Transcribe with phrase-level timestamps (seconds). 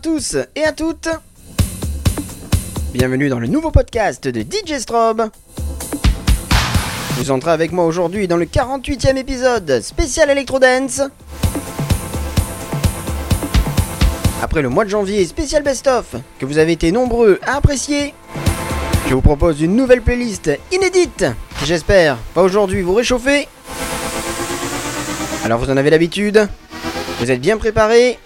[0.00, 1.08] Tous et à toutes.
[2.92, 5.28] Bienvenue dans le nouveau podcast de DJ Strobe.
[7.16, 11.02] Vous entrez avec moi aujourd'hui dans le 48e épisode spécial Electro Dance.
[14.42, 18.14] Après le mois de janvier spécial best-of que vous avez été nombreux à apprécier
[19.06, 21.26] je vous propose une nouvelle playlist inédite.
[21.64, 23.48] J'espère va aujourd'hui vous réchauffer.
[25.44, 26.48] Alors vous en avez l'habitude,
[27.18, 28.18] vous êtes bien préparés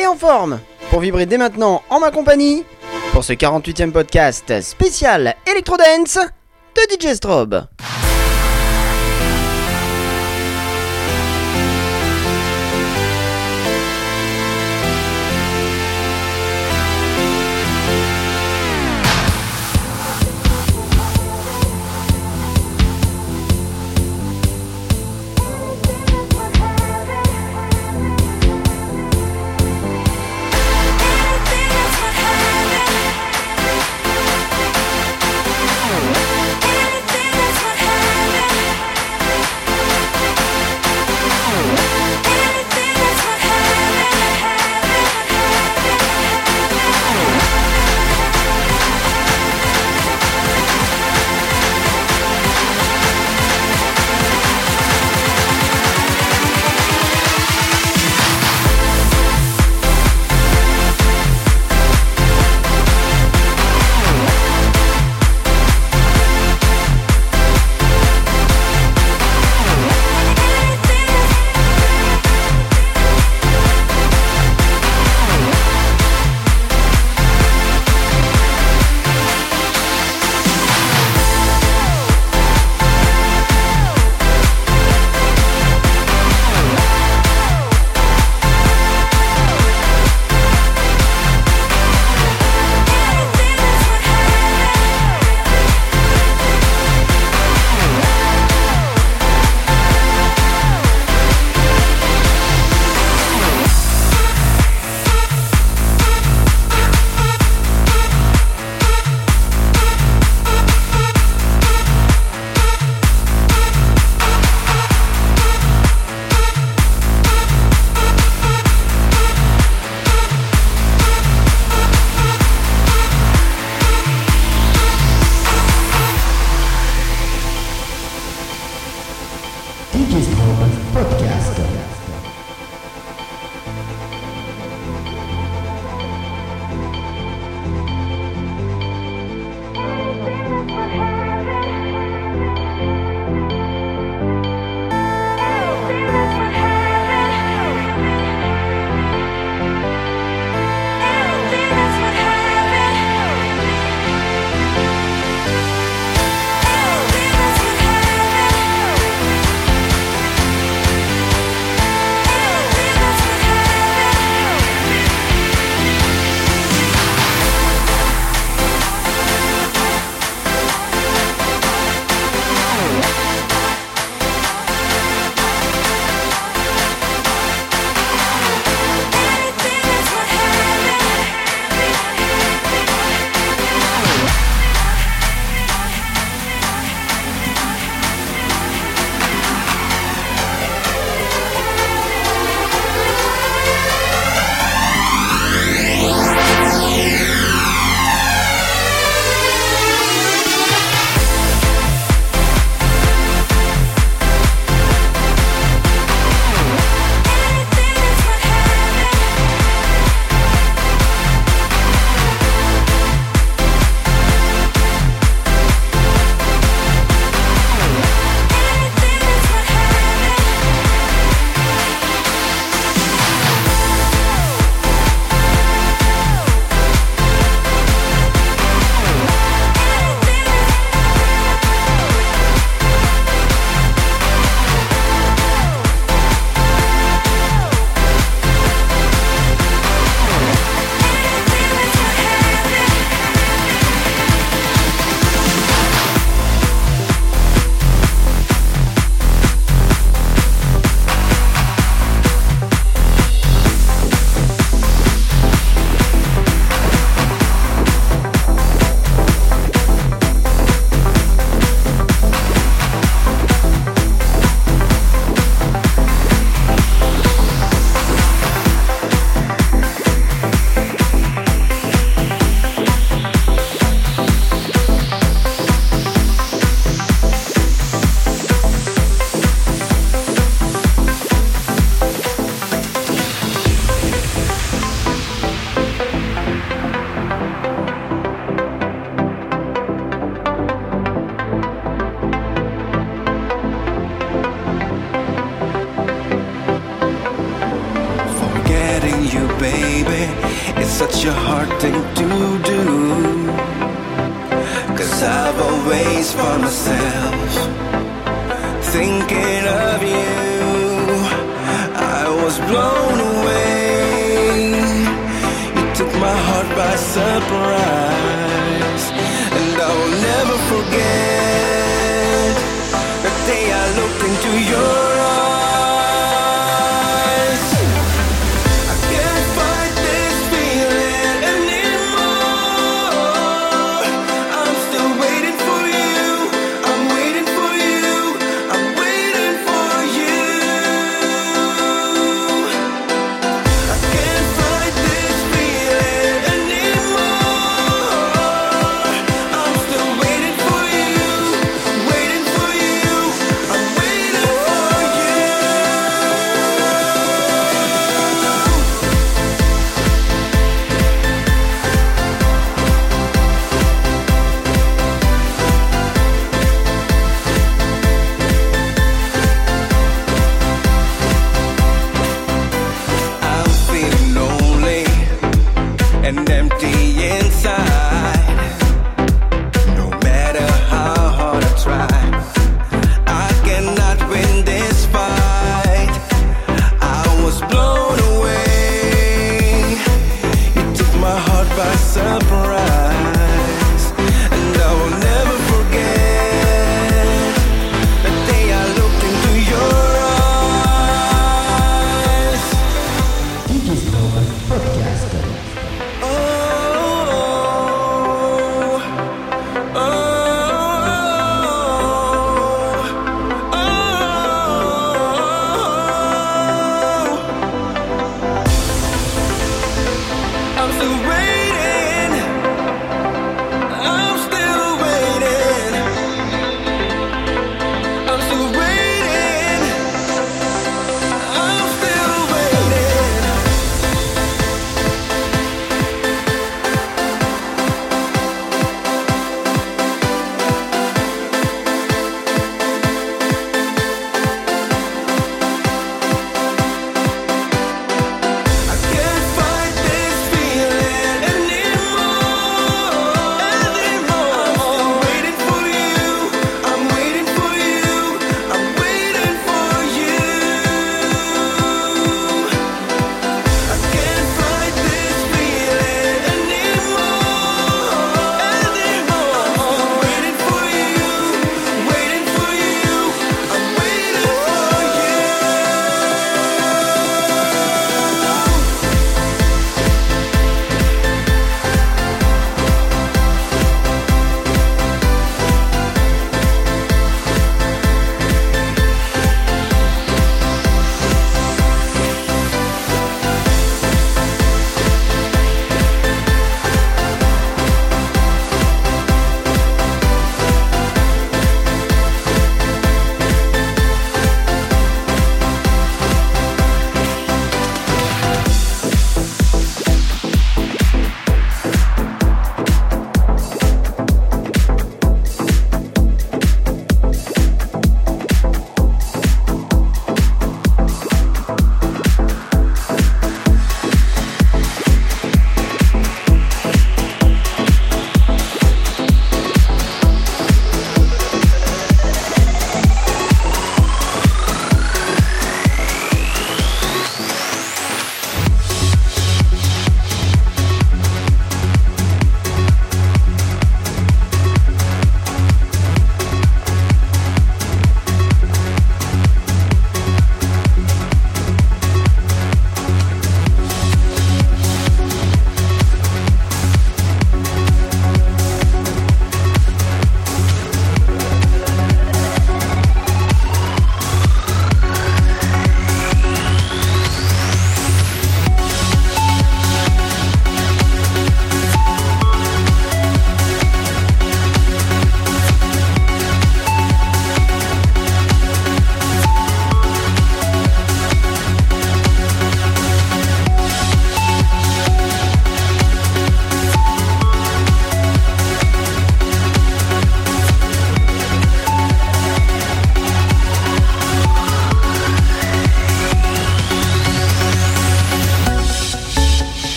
[0.00, 2.64] et en forme pour vibrer dès maintenant en ma compagnie
[3.12, 6.18] pour ce 48e podcast spécial Electro Dance
[6.74, 7.64] de DJ Strobe.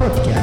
[0.00, 0.39] podcast.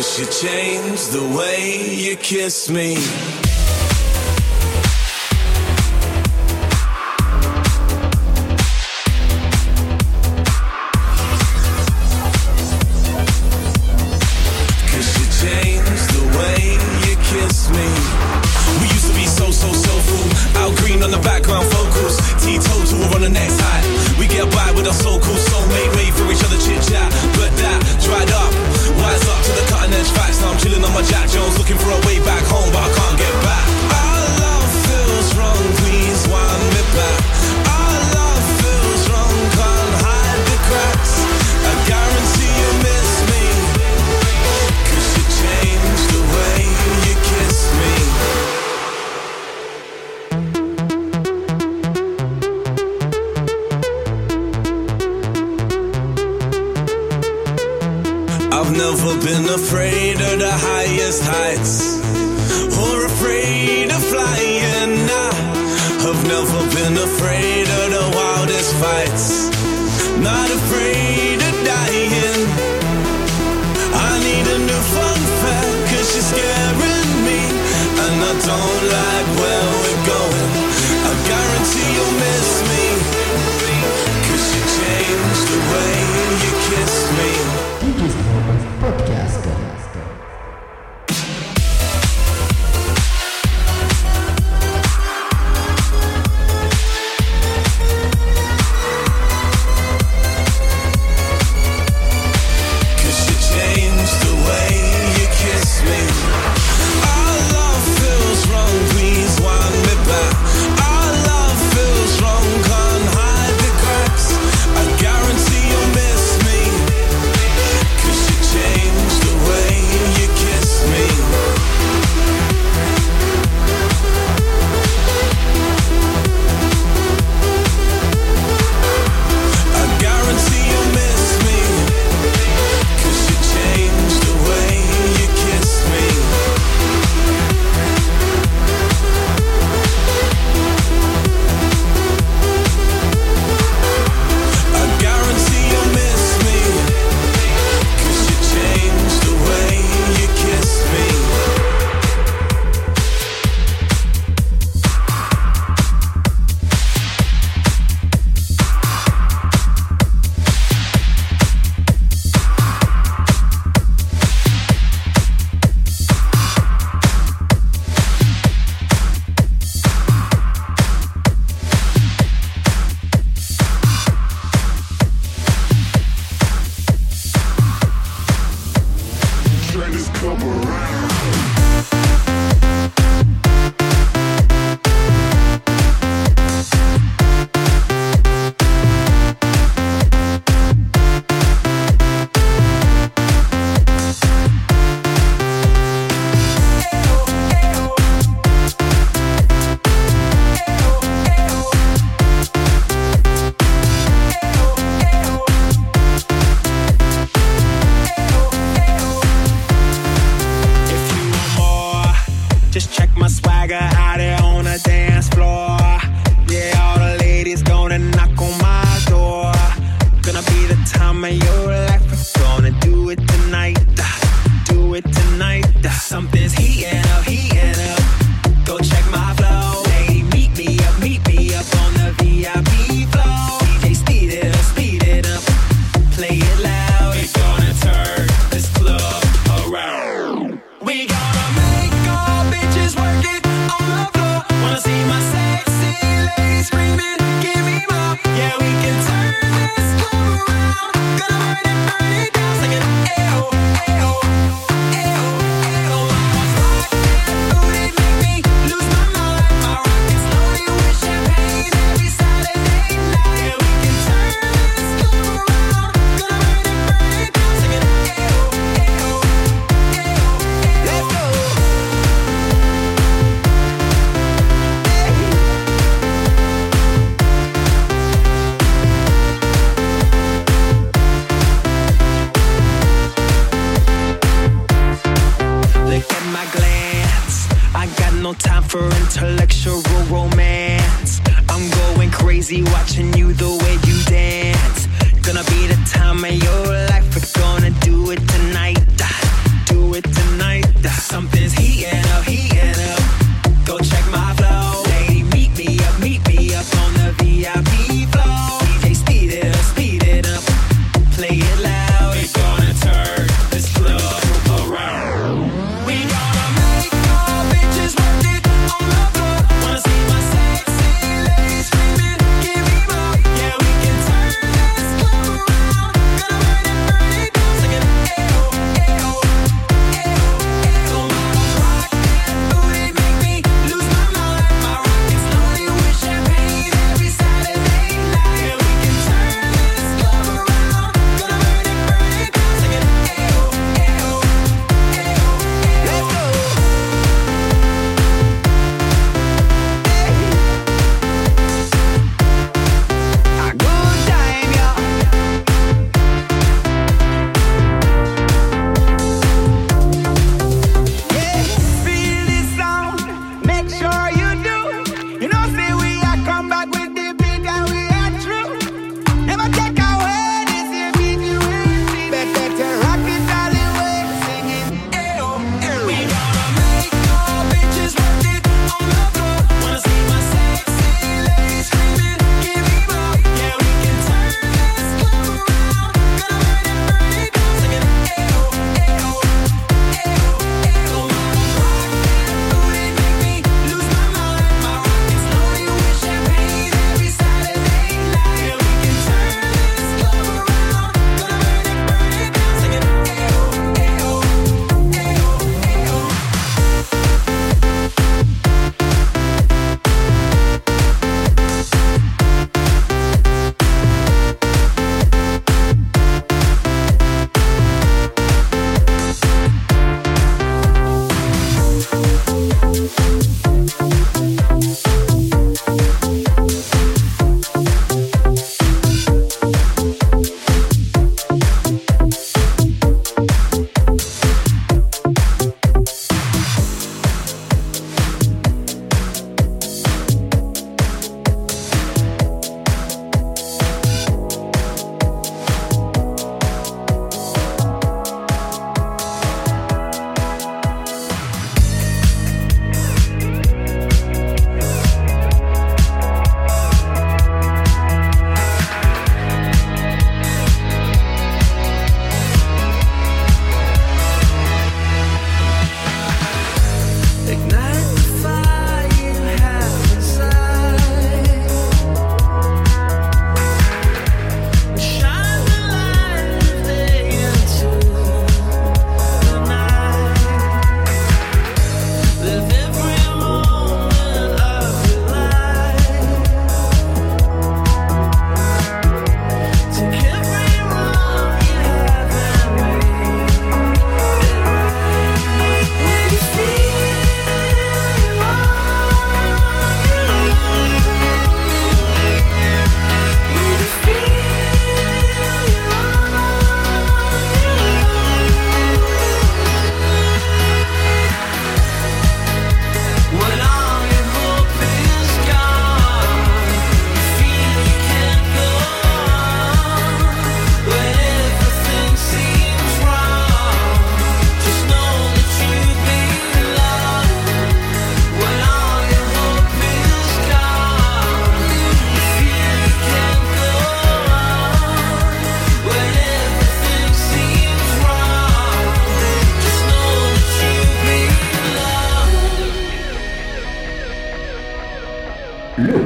[0.00, 2.96] Cause you changed the way you kiss me.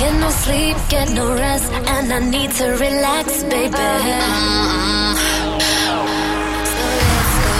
[0.00, 3.68] Get no sleep, get no rest, and I need to relax, baby.
[3.68, 5.14] Mm-mm.
[6.72, 7.58] So let's go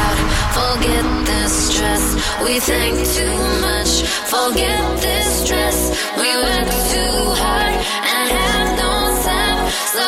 [0.00, 0.18] out,
[0.56, 2.04] forget the stress.
[2.46, 3.92] We think too much,
[4.32, 5.78] forget this stress.
[6.16, 7.74] We work too hard
[8.14, 8.92] and have no
[9.28, 9.60] time.
[9.92, 10.04] So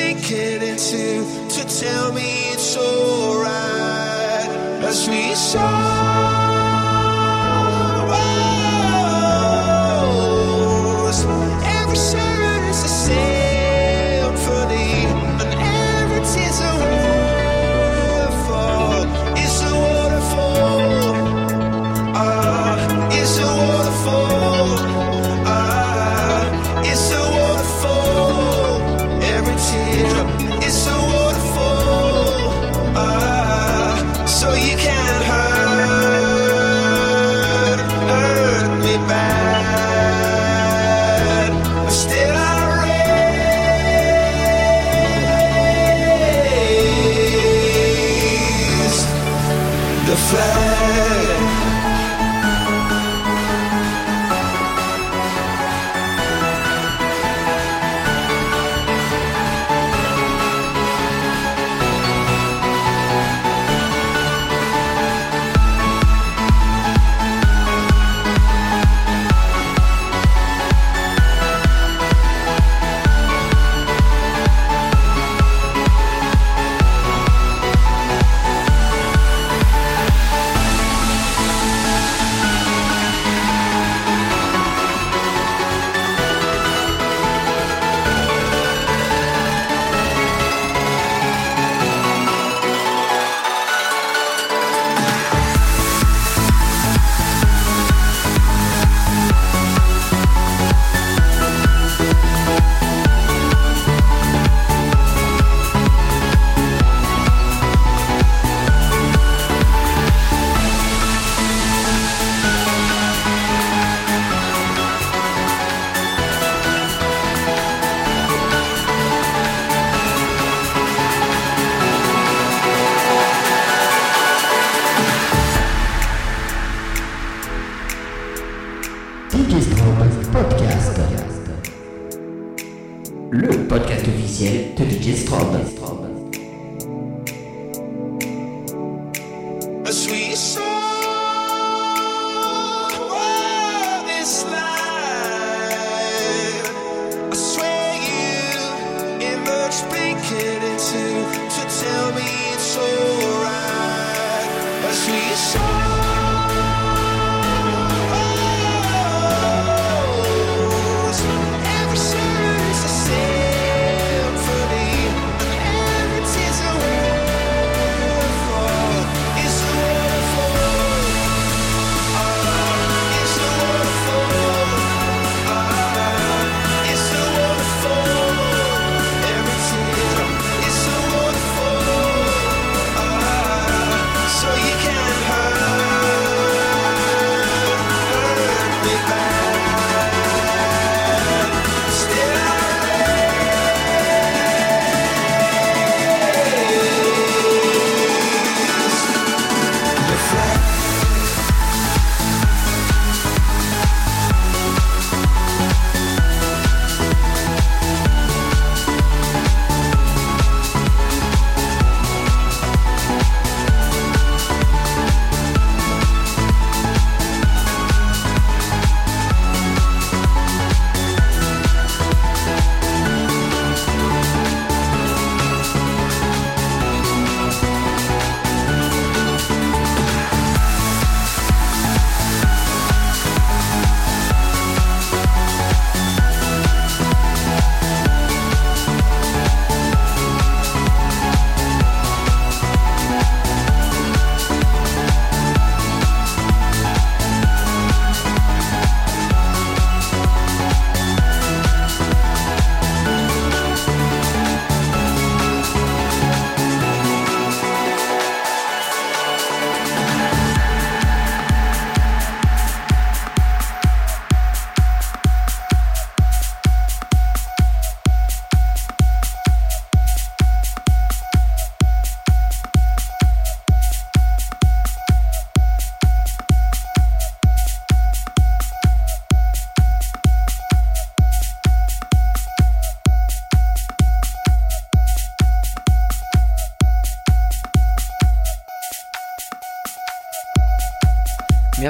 [0.00, 1.04] make it into
[1.54, 4.50] to tell me it's alright
[4.90, 5.89] as we shine.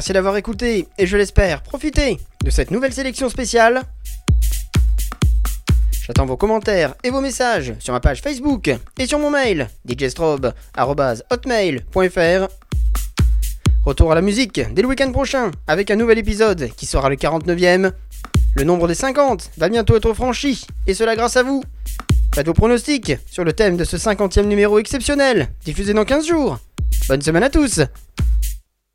[0.01, 3.83] Merci d'avoir écouté et je l'espère profitez de cette nouvelle sélection spéciale.
[6.07, 12.49] J'attends vos commentaires et vos messages sur ma page Facebook et sur mon mail djstrobe@hotmail.fr.
[13.85, 17.17] Retour à la musique dès le week-end prochain avec un nouvel épisode qui sera le
[17.17, 17.93] 49e.
[18.57, 21.63] Le nombre des 50 va bientôt être franchi et cela grâce à vous.
[22.35, 26.59] Faites vos pronostics sur le thème de ce 50e numéro exceptionnel diffusé dans 15 jours.
[27.07, 27.83] Bonne semaine à tous